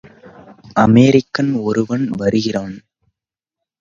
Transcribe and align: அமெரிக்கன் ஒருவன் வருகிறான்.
அமெரிக்கன் 0.75 1.51
ஒருவன் 1.63 2.05
வருகிறான். 2.17 2.75